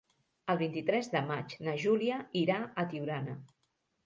[0.53, 3.39] El vint-i-tres de maig na Júlia irà a Tiurana.